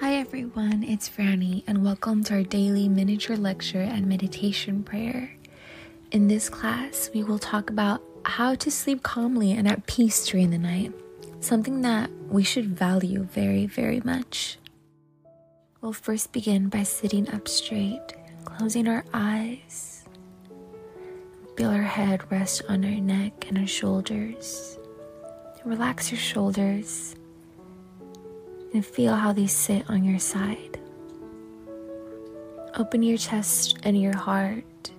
Hi 0.00 0.16
everyone, 0.16 0.84
it's 0.84 1.08
Franny, 1.08 1.64
and 1.66 1.82
welcome 1.82 2.22
to 2.24 2.34
our 2.34 2.42
daily 2.42 2.86
miniature 2.86 3.34
lecture 3.34 3.80
and 3.80 4.06
meditation 4.06 4.82
prayer. 4.82 5.34
In 6.10 6.28
this 6.28 6.50
class, 6.50 7.08
we 7.14 7.22
will 7.22 7.38
talk 7.38 7.70
about 7.70 8.02
how 8.26 8.56
to 8.56 8.70
sleep 8.70 9.02
calmly 9.02 9.52
and 9.52 9.66
at 9.66 9.86
peace 9.86 10.26
during 10.26 10.50
the 10.50 10.58
night, 10.58 10.92
something 11.40 11.80
that 11.80 12.10
we 12.28 12.44
should 12.44 12.76
value 12.76 13.22
very, 13.22 13.64
very 13.64 14.02
much. 14.04 14.58
We'll 15.80 15.94
first 15.94 16.30
begin 16.30 16.68
by 16.68 16.82
sitting 16.82 17.30
up 17.30 17.48
straight, 17.48 18.12
closing 18.44 18.88
our 18.88 19.02
eyes. 19.14 20.04
Feel 21.56 21.70
our 21.70 21.80
head 21.80 22.30
rest 22.30 22.60
on 22.68 22.84
our 22.84 23.00
neck 23.00 23.46
and 23.48 23.56
our 23.56 23.66
shoulders. 23.66 24.78
Relax 25.64 26.12
your 26.12 26.20
shoulders 26.20 27.16
and 28.72 28.84
feel 28.84 29.14
how 29.14 29.32
they 29.32 29.46
sit 29.46 29.88
on 29.88 30.04
your 30.04 30.18
side. 30.18 30.78
Open 32.76 33.02
your 33.02 33.16
chest 33.16 33.78
and 33.82 34.00
your 34.00 34.16
heart 34.16 34.90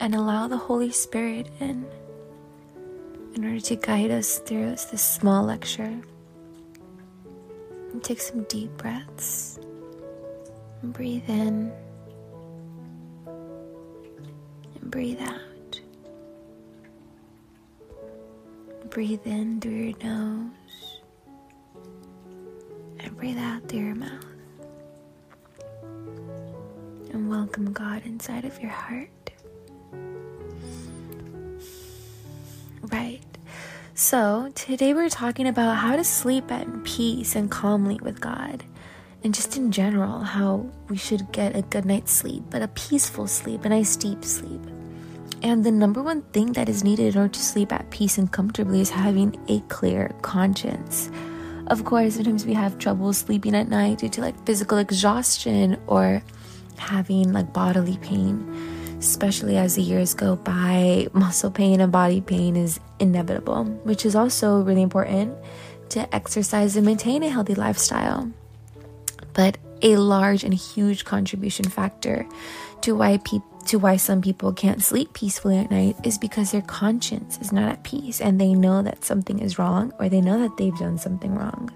and 0.00 0.14
allow 0.14 0.48
the 0.48 0.56
Holy 0.56 0.90
Spirit 0.90 1.48
in 1.60 1.86
in 3.34 3.44
order 3.44 3.60
to 3.60 3.76
guide 3.76 4.10
us 4.10 4.38
through 4.38 4.70
this 4.70 5.02
small 5.02 5.44
lecture. 5.44 6.00
And 7.92 8.02
take 8.02 8.20
some 8.20 8.44
deep 8.44 8.74
breaths. 8.78 9.58
And 10.80 10.92
breathe 10.92 11.28
in 11.28 11.70
and 13.26 14.90
breathe 14.90 15.20
out. 15.20 15.80
Breathe 18.88 19.26
in 19.26 19.60
through 19.60 19.72
your 19.72 19.98
nose 20.02 20.65
breathe 23.26 23.38
out 23.38 23.68
through 23.68 23.80
your 23.80 23.94
mouth. 23.96 24.24
And 27.10 27.28
welcome 27.28 27.72
God 27.72 28.02
inside 28.06 28.44
of 28.44 28.62
your 28.62 28.70
heart. 28.70 29.32
Right. 32.82 33.24
So, 33.94 34.52
today 34.54 34.94
we're 34.94 35.08
talking 35.08 35.48
about 35.48 35.74
how 35.78 35.96
to 35.96 36.04
sleep 36.04 36.52
at 36.52 36.84
peace 36.84 37.34
and 37.34 37.50
calmly 37.50 37.98
with 38.00 38.20
God. 38.20 38.62
And 39.24 39.34
just 39.34 39.56
in 39.56 39.72
general, 39.72 40.20
how 40.20 40.70
we 40.88 40.96
should 40.96 41.32
get 41.32 41.56
a 41.56 41.62
good 41.62 41.84
night's 41.84 42.12
sleep, 42.12 42.44
but 42.48 42.62
a 42.62 42.68
peaceful 42.68 43.26
sleep, 43.26 43.64
a 43.64 43.70
nice 43.70 43.96
deep 43.96 44.24
sleep. 44.24 44.62
And 45.42 45.64
the 45.64 45.72
number 45.72 46.00
one 46.00 46.22
thing 46.30 46.52
that 46.52 46.68
is 46.68 46.84
needed 46.84 47.16
in 47.16 47.20
order 47.22 47.34
to 47.34 47.42
sleep 47.42 47.72
at 47.72 47.90
peace 47.90 48.18
and 48.18 48.30
comfortably 48.30 48.80
is 48.80 48.90
having 48.90 49.36
a 49.48 49.58
clear 49.62 50.14
conscience. 50.22 51.10
Of 51.68 51.84
course, 51.84 52.14
sometimes 52.14 52.46
we 52.46 52.54
have 52.54 52.78
trouble 52.78 53.12
sleeping 53.12 53.54
at 53.56 53.68
night 53.68 53.98
due 53.98 54.08
to 54.10 54.20
like 54.20 54.46
physical 54.46 54.78
exhaustion 54.78 55.78
or 55.88 56.22
having 56.76 57.32
like 57.32 57.52
bodily 57.52 57.96
pain. 57.98 58.46
Especially 58.98 59.56
as 59.56 59.74
the 59.74 59.82
years 59.82 60.14
go 60.14 60.36
by, 60.36 61.08
muscle 61.12 61.50
pain 61.50 61.80
and 61.80 61.90
body 61.90 62.20
pain 62.20 62.56
is 62.56 62.78
inevitable, 63.00 63.64
which 63.84 64.06
is 64.06 64.14
also 64.14 64.62
really 64.62 64.82
important 64.82 65.34
to 65.90 66.14
exercise 66.14 66.76
and 66.76 66.86
maintain 66.86 67.22
a 67.22 67.28
healthy 67.28 67.54
lifestyle. 67.54 68.30
But 69.34 69.58
a 69.82 69.96
large 69.96 70.44
and 70.44 70.54
huge 70.54 71.04
contribution 71.04 71.68
factor 71.68 72.26
to 72.82 72.94
why 72.94 73.18
people 73.18 73.55
to 73.66 73.78
why 73.78 73.96
some 73.96 74.22
people 74.22 74.52
can't 74.52 74.82
sleep 74.82 75.12
peacefully 75.12 75.58
at 75.58 75.70
night 75.70 75.96
is 76.04 76.18
because 76.18 76.52
their 76.52 76.62
conscience 76.62 77.38
is 77.38 77.52
not 77.52 77.70
at 77.70 77.82
peace 77.82 78.20
and 78.20 78.40
they 78.40 78.54
know 78.54 78.82
that 78.82 79.04
something 79.04 79.38
is 79.38 79.58
wrong 79.58 79.92
or 79.98 80.08
they 80.08 80.20
know 80.20 80.38
that 80.38 80.56
they've 80.56 80.78
done 80.78 80.98
something 80.98 81.34
wrong. 81.34 81.70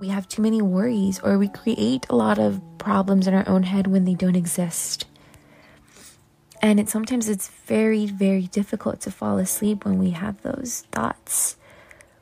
We 0.00 0.08
have 0.08 0.28
too 0.28 0.42
many 0.42 0.62
worries 0.62 1.20
or 1.20 1.38
we 1.38 1.48
create 1.48 2.06
a 2.08 2.16
lot 2.16 2.38
of 2.38 2.60
problems 2.78 3.26
in 3.26 3.34
our 3.34 3.48
own 3.48 3.62
head 3.62 3.86
when 3.86 4.04
they 4.04 4.14
don't 4.14 4.36
exist. 4.36 5.06
And 6.60 6.80
it 6.80 6.88
sometimes 6.88 7.28
it's 7.28 7.48
very 7.66 8.06
very 8.06 8.46
difficult 8.46 9.00
to 9.02 9.10
fall 9.10 9.38
asleep 9.38 9.84
when 9.84 9.98
we 9.98 10.10
have 10.10 10.42
those 10.42 10.82
thoughts. 10.92 11.56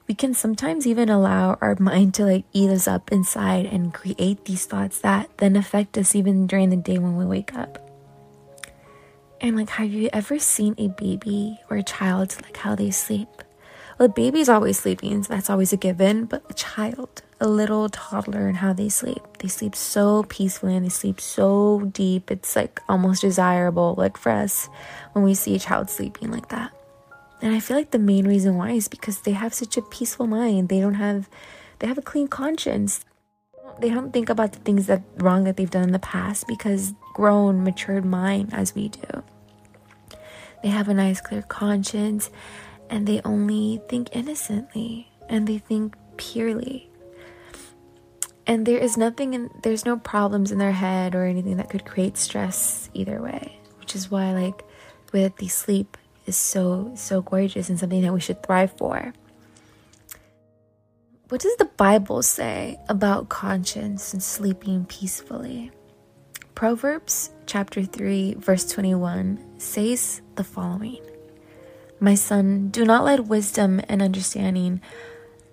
We 0.08 0.14
can 0.14 0.34
sometimes 0.34 0.86
even 0.86 1.08
allow 1.08 1.56
our 1.60 1.76
mind 1.78 2.14
to 2.14 2.24
like 2.24 2.44
eat 2.52 2.70
us 2.70 2.88
up 2.88 3.12
inside 3.12 3.66
and 3.66 3.94
create 3.94 4.44
these 4.44 4.66
thoughts 4.66 4.98
that 5.00 5.30
then 5.38 5.56
affect 5.56 5.96
us 5.96 6.14
even 6.14 6.46
during 6.46 6.70
the 6.70 6.76
day 6.76 6.98
when 6.98 7.16
we 7.16 7.24
wake 7.24 7.54
up. 7.54 7.89
And 9.42 9.56
like, 9.56 9.70
have 9.70 9.90
you 9.90 10.10
ever 10.12 10.38
seen 10.38 10.74
a 10.76 10.88
baby 10.88 11.58
or 11.70 11.78
a 11.78 11.82
child, 11.82 12.36
like 12.42 12.58
how 12.58 12.74
they 12.74 12.90
sleep? 12.90 13.28
Well, 13.98 14.08
the 14.08 14.14
baby's 14.14 14.48
always 14.48 14.78
sleeping, 14.78 15.22
so 15.22 15.32
that's 15.32 15.48
always 15.48 15.72
a 15.72 15.78
given, 15.78 16.26
but 16.26 16.42
a 16.50 16.54
child, 16.54 17.22
a 17.40 17.48
little 17.48 17.88
toddler, 17.88 18.48
and 18.48 18.58
how 18.58 18.74
they 18.74 18.88
sleep. 18.90 19.22
They 19.38 19.48
sleep 19.48 19.74
so 19.74 20.24
peacefully 20.24 20.76
and 20.76 20.84
they 20.84 20.90
sleep 20.90 21.20
so 21.20 21.90
deep. 21.92 22.30
It's 22.30 22.54
like 22.54 22.80
almost 22.88 23.22
desirable, 23.22 23.94
like 23.96 24.18
for 24.18 24.30
us, 24.30 24.68
when 25.12 25.24
we 25.24 25.34
see 25.34 25.54
a 25.54 25.58
child 25.58 25.88
sleeping 25.88 26.30
like 26.30 26.48
that. 26.48 26.72
And 27.42 27.54
I 27.54 27.60
feel 27.60 27.76
like 27.76 27.92
the 27.92 27.98
main 27.98 28.28
reason 28.28 28.56
why 28.56 28.72
is 28.72 28.88
because 28.88 29.22
they 29.22 29.32
have 29.32 29.54
such 29.54 29.78
a 29.78 29.82
peaceful 29.82 30.26
mind. 30.26 30.68
They 30.68 30.80
don't 30.80 30.94
have, 30.94 31.30
they 31.78 31.86
have 31.86 31.98
a 31.98 32.02
clean 32.02 32.28
conscience. 32.28 33.04
They 33.78 33.88
don't 33.88 34.12
think 34.12 34.28
about 34.28 34.52
the 34.52 34.58
things 34.58 34.86
that 34.86 35.02
wrong 35.16 35.44
that 35.44 35.56
they've 35.56 35.70
done 35.70 35.84
in 35.84 35.92
the 35.92 35.98
past 35.98 36.46
because 36.46 36.92
grown, 37.14 37.64
matured 37.64 38.04
mind 38.04 38.50
as 38.52 38.74
we 38.74 38.88
do. 38.88 39.22
They 40.62 40.68
have 40.68 40.88
a 40.88 40.94
nice, 40.94 41.20
clear 41.20 41.42
conscience 41.42 42.30
and 42.88 43.06
they 43.06 43.20
only 43.24 43.80
think 43.88 44.14
innocently 44.14 45.10
and 45.28 45.46
they 45.46 45.58
think 45.58 45.96
purely. 46.16 46.90
And 48.46 48.66
there 48.66 48.78
is 48.78 48.96
nothing 48.96 49.34
in, 49.34 49.50
there's 49.62 49.86
no 49.86 49.96
problems 49.96 50.50
in 50.50 50.58
their 50.58 50.72
head 50.72 51.14
or 51.14 51.24
anything 51.24 51.56
that 51.58 51.70
could 51.70 51.84
create 51.84 52.16
stress 52.16 52.90
either 52.94 53.22
way, 53.22 53.60
which 53.78 53.94
is 53.94 54.10
why, 54.10 54.32
like, 54.32 54.64
with 55.12 55.36
the 55.36 55.46
sleep 55.46 55.96
is 56.26 56.36
so, 56.36 56.90
so 56.96 57.22
gorgeous 57.22 57.68
and 57.68 57.78
something 57.78 58.02
that 58.02 58.12
we 58.12 58.20
should 58.20 58.42
thrive 58.42 58.72
for. 58.76 59.14
What 61.28 61.40
does 61.40 61.56
the 61.56 61.66
Bible 61.76 62.22
say 62.22 62.76
about 62.88 63.28
conscience 63.28 64.12
and 64.12 64.20
sleeping 64.20 64.84
peacefully? 64.86 65.70
Proverbs 66.60 67.30
chapter 67.46 67.84
3, 67.84 68.34
verse 68.34 68.70
21 68.70 69.40
says 69.56 70.20
the 70.34 70.44
following 70.44 71.00
My 72.00 72.14
son, 72.14 72.68
do 72.68 72.84
not 72.84 73.02
let 73.02 73.24
wisdom 73.24 73.80
and 73.88 74.02
understanding 74.02 74.82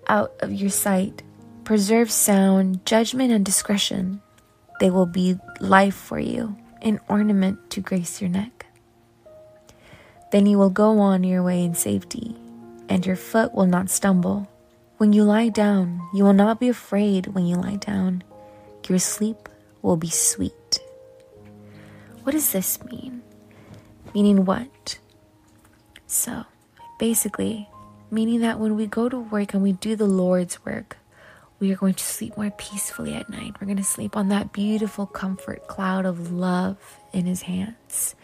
out 0.06 0.34
of 0.40 0.52
your 0.52 0.68
sight. 0.68 1.22
Preserve 1.64 2.10
sound, 2.10 2.84
judgment, 2.84 3.32
and 3.32 3.42
discretion. 3.42 4.20
They 4.80 4.90
will 4.90 5.06
be 5.06 5.38
life 5.60 5.94
for 5.94 6.18
you, 6.18 6.58
an 6.82 7.00
ornament 7.08 7.70
to 7.70 7.80
grace 7.80 8.20
your 8.20 8.28
neck. 8.28 8.66
Then 10.30 10.44
you 10.44 10.58
will 10.58 10.68
go 10.68 10.98
on 10.98 11.24
your 11.24 11.42
way 11.42 11.64
in 11.64 11.74
safety, 11.74 12.36
and 12.90 13.06
your 13.06 13.16
foot 13.16 13.54
will 13.54 13.64
not 13.64 13.88
stumble. 13.88 14.46
When 14.98 15.14
you 15.14 15.24
lie 15.24 15.48
down, 15.48 16.06
you 16.12 16.22
will 16.24 16.34
not 16.34 16.60
be 16.60 16.68
afraid 16.68 17.28
when 17.28 17.46
you 17.46 17.56
lie 17.56 17.76
down. 17.76 18.24
Your 18.90 18.98
sleep 18.98 19.48
will 19.80 19.96
be 19.96 20.10
sweet. 20.10 20.80
What 22.28 22.32
does 22.34 22.52
this 22.52 22.84
mean? 22.84 23.22
Meaning 24.14 24.44
what? 24.44 24.98
So, 26.06 26.44
basically, 26.98 27.70
meaning 28.10 28.40
that 28.40 28.58
when 28.60 28.76
we 28.76 28.86
go 28.86 29.08
to 29.08 29.18
work 29.18 29.54
and 29.54 29.62
we 29.62 29.72
do 29.72 29.96
the 29.96 30.04
Lord's 30.04 30.62
work, 30.62 30.98
we 31.58 31.72
are 31.72 31.76
going 31.76 31.94
to 31.94 32.04
sleep 32.04 32.36
more 32.36 32.50
peacefully 32.50 33.14
at 33.14 33.30
night. 33.30 33.54
We're 33.58 33.64
going 33.64 33.78
to 33.78 33.82
sleep 33.82 34.14
on 34.14 34.28
that 34.28 34.52
beautiful 34.52 35.06
comfort 35.06 35.68
cloud 35.68 36.04
of 36.04 36.30
love 36.30 36.98
in 37.14 37.24
His 37.24 37.40
hands. 37.40 38.14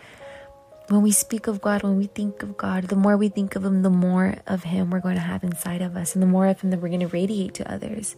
When 0.88 1.00
we 1.00 1.10
speak 1.10 1.46
of 1.46 1.62
God, 1.62 1.82
when 1.82 1.96
we 1.96 2.04
think 2.04 2.42
of 2.42 2.58
God, 2.58 2.88
the 2.88 2.96
more 2.96 3.16
we 3.16 3.30
think 3.30 3.56
of 3.56 3.64
Him, 3.64 3.80
the 3.80 3.88
more 3.88 4.36
of 4.46 4.64
Him 4.64 4.90
we're 4.90 5.00
going 5.00 5.14
to 5.14 5.22
have 5.22 5.42
inside 5.42 5.80
of 5.80 5.96
us, 5.96 6.12
and 6.12 6.22
the 6.22 6.26
more 6.26 6.46
of 6.46 6.60
Him 6.60 6.68
that 6.72 6.80
we're 6.82 6.88
going 6.88 7.00
to 7.00 7.06
radiate 7.06 7.54
to 7.54 7.72
others 7.72 8.16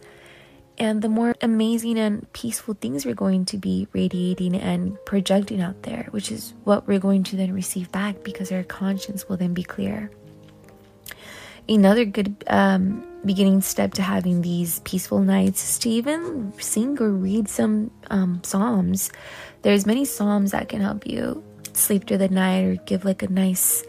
and 0.77 1.01
the 1.01 1.09
more 1.09 1.35
amazing 1.41 1.97
and 1.97 2.31
peaceful 2.33 2.75
things 2.75 3.05
we're 3.05 3.15
going 3.15 3.45
to 3.45 3.57
be 3.57 3.87
radiating 3.93 4.55
and 4.55 4.97
projecting 5.05 5.61
out 5.61 5.83
there, 5.83 6.07
which 6.11 6.31
is 6.31 6.53
what 6.63 6.87
we're 6.87 6.99
going 6.99 7.23
to 7.23 7.35
then 7.35 7.53
receive 7.53 7.91
back 7.91 8.23
because 8.23 8.51
our 8.51 8.63
conscience 8.63 9.27
will 9.27 9.37
then 9.37 9.53
be 9.53 9.63
clear. 9.63 10.11
Another 11.67 12.05
good 12.05 12.43
um, 12.47 13.03
beginning 13.25 13.61
step 13.61 13.93
to 13.95 14.01
having 14.01 14.41
these 14.41 14.79
peaceful 14.81 15.19
nights 15.19 15.67
is 15.67 15.79
to 15.79 15.89
even 15.89 16.53
sing 16.59 17.01
or 17.01 17.09
read 17.09 17.49
some 17.49 17.91
um, 18.09 18.41
psalms. 18.43 19.11
There's 19.63 19.85
many 19.85 20.05
psalms 20.05 20.51
that 20.51 20.69
can 20.69 20.81
help 20.81 21.07
you 21.07 21.43
sleep 21.73 22.07
through 22.07 22.19
the 22.19 22.29
night 22.29 22.63
or 22.63 22.75
give 22.85 23.03
like 23.03 23.23
a 23.23 23.27
nice 23.27 23.83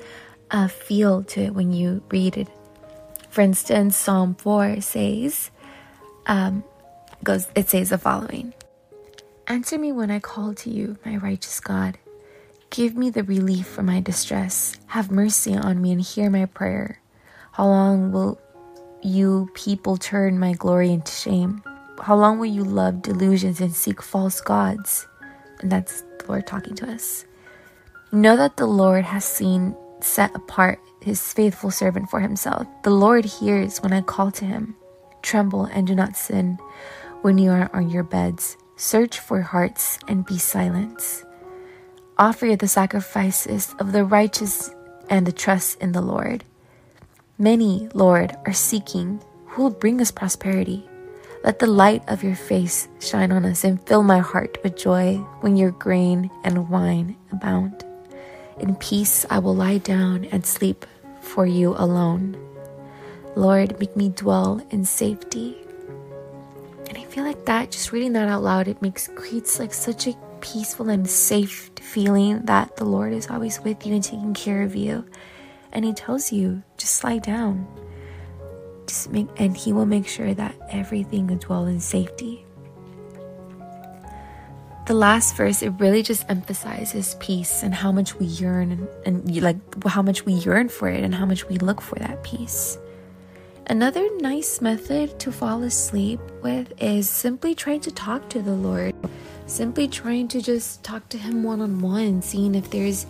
uh, 0.51 0.69
feel 0.69 1.23
to 1.25 1.43
it 1.43 1.55
when 1.55 1.73
you 1.73 2.03
read 2.11 2.37
it. 2.37 2.49
For 3.31 3.43
instance, 3.43 3.97
Psalm 3.97 4.35
4 4.35 4.81
says, 4.81 5.51
um, 6.27 6.65
goes 7.25 7.49
it 7.55 7.69
says 7.69 7.91
the 7.91 7.99
following 7.99 8.55
Answer 9.47 9.79
me 9.79 9.93
when 9.93 10.11
I 10.11 10.19
call 10.19 10.55
to 10.55 10.71
you, 10.71 10.99
my 11.07 11.17
righteous 11.17 11.59
God. 11.59 11.99
Give 12.71 12.95
me 12.95 13.09
the 13.09 13.25
relief 13.25 13.67
from 13.67 13.87
my 13.87 14.01
distress. 14.01 14.77
Have 14.89 15.11
mercy 15.11 15.57
on 15.57 15.81
me 15.81 15.93
and 15.93 16.03
hear 16.03 16.29
my 16.29 16.45
prayer. 16.45 17.01
How 17.53 17.67
long 17.67 18.13
will 18.13 18.39
you 19.03 19.49
people 19.55 19.97
turn 19.97 20.39
my 20.39 20.53
glory 20.53 20.91
into 20.91 21.13
shame? 21.13 21.63
how 22.01 22.17
long 22.17 22.39
will 22.39 22.47
you 22.47 22.65
love 22.65 23.03
delusions 23.03 23.61
and 23.61 23.75
seek 23.75 24.03
false 24.03 24.41
gods? 24.41 25.07
And 25.61 25.71
that's 25.71 26.03
the 26.19 26.27
Lord 26.29 26.47
talking 26.47 26.75
to 26.77 26.91
us. 26.91 27.25
Know 28.13 28.37
that 28.37 28.57
the 28.57 28.67
Lord 28.67 29.05
has 29.05 29.25
seen 29.25 29.77
set 30.01 30.35
apart 30.35 30.79
his 31.01 31.33
faithful 31.33 31.71
servant 31.71 32.09
for 32.11 32.21
himself. 32.21 32.67
The 32.85 32.91
Lord 32.91 33.25
hears 33.25 33.79
when 33.79 33.93
I 33.93 34.01
call 34.01 34.31
to 34.33 34.45
him. 34.45 34.77
Tremble 35.23 35.65
and 35.65 35.87
do 35.87 35.95
not 35.95 36.17
sin 36.17 36.59
when 37.23 37.39
you 37.39 37.51
are 37.51 37.71
on 37.73 37.91
your 37.91 38.03
beds. 38.03 38.57
Search 38.77 39.19
for 39.19 39.43
hearts 39.43 39.99
and 40.07 40.25
be 40.25 40.39
silent. 40.39 41.25
Offer 42.17 42.57
the 42.57 42.69
sacrifices 42.69 43.75
of 43.79 43.93
the 43.93 44.05
righteous 44.05 44.71
and 45.11 45.27
the 45.27 45.33
trust 45.33 45.81
in 45.81 45.93
the 45.93 46.01
Lord. 46.01 46.45
Many, 47.39 47.89
Lord, 47.95 48.37
are 48.47 48.53
seeking 48.53 49.21
who 49.47 49.65
will 49.65 49.71
bring 49.71 50.01
us 50.01 50.11
prosperity. 50.11 50.89
Let 51.45 51.61
the 51.61 51.67
light 51.67 52.03
of 52.09 52.25
your 52.25 52.35
face 52.35 52.89
shine 53.01 53.31
on 53.31 53.45
us 53.45 53.65
and 53.65 53.81
fill 53.87 54.03
my 54.03 54.19
heart 54.19 54.59
with 54.63 54.77
joy 54.77 55.17
when 55.41 55.57
your 55.57 55.71
grain 55.71 56.31
and 56.43 56.69
wine 56.69 57.17
abound. 57.31 57.85
In 58.59 58.75
peace 58.77 59.25
I 59.31 59.39
will 59.39 59.55
lie 59.55 59.79
down 59.79 60.25
and 60.27 60.45
sleep 60.45 60.85
for 61.21 61.47
you 61.47 61.75
alone. 61.79 62.37
Lord, 63.37 63.79
make 63.79 63.97
me 63.97 64.09
dwell 64.09 64.61
in 64.71 64.85
safety. 64.85 65.57
Feel 67.09 67.25
like 67.25 67.47
that, 67.47 67.71
just 67.71 67.91
reading 67.91 68.13
that 68.13 68.29
out 68.29 68.43
loud, 68.43 68.69
it 68.69 68.83
makes 68.83 69.09
creates 69.09 69.59
like 69.59 69.73
such 69.73 70.07
a 70.07 70.17
peaceful 70.41 70.89
and 70.91 71.09
safe 71.09 71.71
feeling 71.81 72.45
that 72.45 72.77
the 72.77 72.85
Lord 72.85 73.13
is 73.13 73.29
always 73.29 73.61
with 73.61 73.87
you 73.87 73.95
and 73.95 74.05
taking 74.05 74.35
care 74.35 74.63
of 74.63 74.77
you. 74.77 75.05
And 75.73 75.85
He 75.85 75.95
tells 75.95 76.31
you, 76.33 76.63
just 76.77 77.03
lie 77.03 77.19
down. 77.19 77.67
Just 78.87 79.11
make, 79.11 79.29
and 79.37 79.57
He 79.57 79.73
will 79.73 79.87
make 79.87 80.07
sure 80.07 80.35
that 80.35 80.55
everything 80.71 81.27
will 81.27 81.37
dwell 81.37 81.67
in 81.67 81.81
safety. 81.81 82.45
The 84.87 84.95
last 84.95 85.37
verse, 85.37 85.63
it 85.63 85.71
really 85.79 86.03
just 86.03 86.25
emphasizes 86.31 87.17
peace 87.21 87.63
and 87.63 87.75
how 87.75 87.93
much 87.93 88.19
we 88.19 88.27
yearn 88.27 88.73
and, 88.73 88.89
and 89.05 89.43
like 89.43 89.57
how 89.85 90.01
much 90.01 90.25
we 90.25 90.33
yearn 90.33 90.69
for 90.69 90.89
it 90.89 91.03
and 91.05 91.15
how 91.15 91.27
much 91.27 91.49
we 91.49 91.59
look 91.59 91.81
for 91.81 91.99
that 91.99 92.23
peace. 92.23 92.79
Another 93.71 94.09
nice 94.17 94.63
method 94.63 95.21
to 95.21 95.31
fall 95.31 95.63
asleep 95.63 96.21
with 96.43 96.73
is 96.83 97.07
simply 97.07 97.55
trying 97.55 97.81
to 97.81 97.91
talk 97.91 98.31
to 98.31 98.41
the 98.41 98.55
Lord. 98.55 98.95
Simply 99.45 99.87
trying 99.87 100.29
to 100.29 100.41
just 100.41 100.83
talk 100.83 101.07
to 101.11 101.19
Him 101.19 101.43
one 101.43 101.61
on 101.61 101.79
one, 101.81 102.23
seeing 102.23 102.55
if 102.55 102.71
there's 102.71 103.05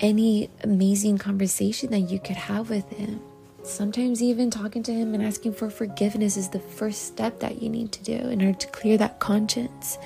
any 0.00 0.50
amazing 0.62 1.16
conversation 1.16 1.92
that 1.92 2.10
you 2.10 2.20
could 2.20 2.36
have 2.36 2.68
with 2.68 2.86
Him. 2.90 3.22
Sometimes, 3.62 4.22
even 4.22 4.50
talking 4.50 4.82
to 4.82 4.92
Him 4.92 5.14
and 5.14 5.24
asking 5.24 5.54
for 5.54 5.70
forgiveness 5.70 6.36
is 6.36 6.50
the 6.50 6.60
first 6.60 7.06
step 7.06 7.40
that 7.40 7.62
you 7.62 7.70
need 7.70 7.90
to 7.92 8.04
do 8.04 8.28
in 8.28 8.42
order 8.44 8.58
to 8.58 8.66
clear 8.66 8.98
that 8.98 9.18
conscience, 9.18 9.96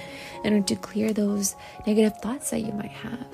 in 0.45 0.53
order 0.53 0.67
to 0.67 0.77
clear 0.77 1.13
those 1.13 1.57
negative 1.85 2.17
thoughts 2.19 2.51
that 2.51 2.61
you 2.61 2.73
might 2.75 2.93
have. 2.93 3.27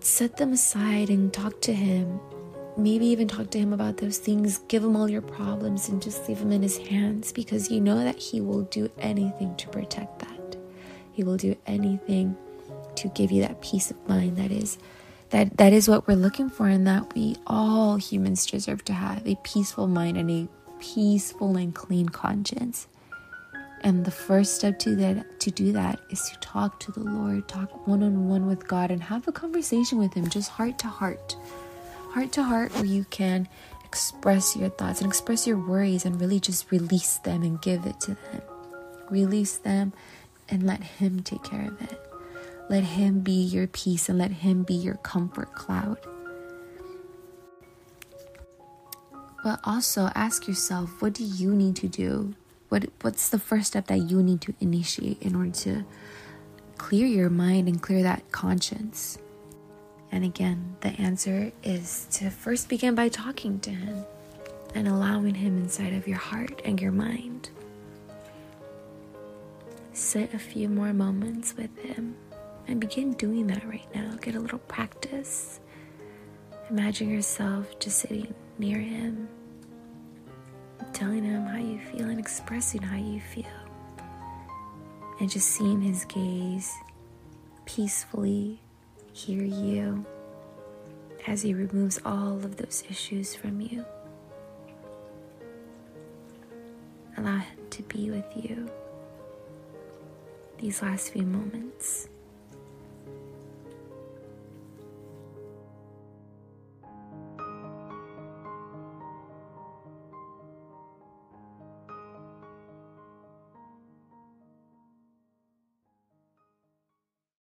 Set 0.00 0.38
them 0.38 0.54
aside 0.54 1.10
and 1.10 1.30
talk 1.30 1.60
to 1.60 1.74
Him 1.74 2.20
maybe 2.76 3.06
even 3.06 3.28
talk 3.28 3.50
to 3.50 3.58
him 3.58 3.72
about 3.72 3.96
those 3.98 4.18
things, 4.18 4.58
give 4.68 4.84
him 4.84 4.96
all 4.96 5.08
your 5.08 5.22
problems, 5.22 5.88
and 5.88 6.00
just 6.02 6.28
leave 6.28 6.38
them 6.38 6.52
in 6.52 6.62
his 6.62 6.78
hands 6.78 7.32
because 7.32 7.70
you 7.70 7.80
know 7.80 7.98
that 7.98 8.18
he 8.18 8.40
will 8.40 8.62
do 8.62 8.90
anything 8.98 9.54
to 9.56 9.68
protect 9.68 10.20
that. 10.20 10.56
He 11.12 11.24
will 11.24 11.36
do 11.36 11.56
anything 11.66 12.36
to 12.96 13.08
give 13.08 13.30
you 13.30 13.42
that 13.42 13.60
peace 13.60 13.90
of 13.90 14.08
mind 14.08 14.36
that 14.36 14.50
is 14.50 14.78
that 15.30 15.56
that 15.58 15.72
is 15.72 15.88
what 15.88 16.08
we're 16.08 16.16
looking 16.16 16.50
for 16.50 16.66
and 16.66 16.86
that 16.86 17.14
we 17.14 17.36
all 17.46 17.96
humans 17.96 18.46
deserve 18.46 18.84
to 18.84 18.92
have 18.92 19.26
a 19.26 19.36
peaceful 19.44 19.86
mind 19.86 20.16
and 20.16 20.30
a 20.30 20.48
peaceful 20.80 21.56
and 21.56 21.74
clean 21.74 22.08
conscience. 22.08 22.88
And 23.82 24.04
the 24.04 24.10
first 24.10 24.56
step 24.56 24.78
to 24.80 24.94
that 24.96 25.40
to 25.40 25.50
do 25.50 25.72
that 25.72 26.00
is 26.10 26.28
to 26.30 26.38
talk 26.40 26.80
to 26.80 26.92
the 26.92 27.00
Lord, 27.00 27.48
talk 27.48 27.86
one 27.86 28.02
on 28.02 28.28
one 28.28 28.46
with 28.46 28.66
God 28.66 28.90
and 28.90 29.02
have 29.02 29.26
a 29.28 29.32
conversation 29.32 29.98
with 29.98 30.12
him 30.12 30.28
just 30.28 30.50
heart 30.50 30.78
to 30.80 30.88
heart 30.88 31.36
heart 32.12 32.32
to 32.32 32.42
heart 32.42 32.74
where 32.74 32.84
you 32.84 33.04
can 33.04 33.48
express 33.84 34.56
your 34.56 34.68
thoughts 34.68 35.00
and 35.00 35.10
express 35.10 35.46
your 35.46 35.58
worries 35.58 36.04
and 36.04 36.20
really 36.20 36.38
just 36.40 36.70
release 36.70 37.18
them 37.18 37.42
and 37.42 37.60
give 37.60 37.86
it 37.86 38.00
to 38.00 38.14
them. 38.14 38.42
Release 39.08 39.56
them 39.58 39.92
and 40.48 40.64
let 40.64 40.82
Him 40.82 41.22
take 41.22 41.42
care 41.42 41.66
of 41.66 41.80
it. 41.82 42.00
Let 42.68 42.84
Him 42.84 43.20
be 43.20 43.32
your 43.32 43.66
peace 43.66 44.08
and 44.08 44.18
let 44.18 44.30
Him 44.30 44.62
be 44.62 44.74
your 44.74 44.96
comfort 44.96 45.54
cloud. 45.54 45.98
But 49.42 49.60
also 49.64 50.10
ask 50.14 50.46
yourself 50.46 51.00
what 51.00 51.12
do 51.12 51.24
you 51.24 51.54
need 51.54 51.76
to 51.76 51.88
do? 51.88 52.34
What, 52.68 52.84
what's 53.00 53.28
the 53.28 53.38
first 53.38 53.68
step 53.68 53.86
that 53.88 53.98
you 53.98 54.22
need 54.22 54.40
to 54.42 54.54
initiate 54.60 55.20
in 55.22 55.34
order 55.34 55.50
to 55.50 55.84
clear 56.78 57.06
your 57.06 57.30
mind 57.30 57.66
and 57.66 57.82
clear 57.82 58.02
that 58.02 58.30
conscience? 58.30 59.18
And 60.12 60.24
again, 60.24 60.76
the 60.80 60.88
answer 60.88 61.52
is 61.62 62.06
to 62.12 62.30
first 62.30 62.68
begin 62.68 62.94
by 62.94 63.08
talking 63.08 63.60
to 63.60 63.70
Him 63.70 64.04
and 64.74 64.88
allowing 64.88 65.36
Him 65.36 65.56
inside 65.58 65.92
of 65.92 66.08
your 66.08 66.18
heart 66.18 66.60
and 66.64 66.80
your 66.80 66.92
mind. 66.92 67.50
Sit 69.92 70.34
a 70.34 70.38
few 70.38 70.68
more 70.68 70.92
moments 70.92 71.54
with 71.56 71.76
Him 71.78 72.16
and 72.66 72.80
begin 72.80 73.12
doing 73.14 73.46
that 73.48 73.66
right 73.68 73.86
now. 73.94 74.16
Get 74.20 74.34
a 74.34 74.40
little 74.40 74.58
practice. 74.60 75.60
Imagine 76.70 77.10
yourself 77.10 77.78
just 77.78 77.98
sitting 77.98 78.34
near 78.58 78.78
Him, 78.78 79.28
telling 80.92 81.24
Him 81.24 81.44
how 81.46 81.58
you 81.58 81.78
feel 81.78 82.08
and 82.08 82.18
expressing 82.18 82.82
how 82.82 82.96
you 82.96 83.20
feel, 83.20 83.46
and 85.20 85.30
just 85.30 85.50
seeing 85.50 85.80
His 85.80 86.04
gaze 86.04 86.72
peacefully 87.64 88.60
hear 89.20 89.42
you 89.42 90.04
as 91.26 91.42
He 91.42 91.52
removes 91.52 91.98
all 92.04 92.36
of 92.36 92.56
those 92.56 92.84
issues 92.88 93.34
from 93.34 93.60
you. 93.60 93.84
Allow 97.18 97.38
Him 97.38 97.58
to 97.70 97.82
be 97.82 98.10
with 98.10 98.24
you 98.34 98.70
these 100.58 100.82
last 100.82 101.12
few 101.12 101.22
moments. 101.22 102.09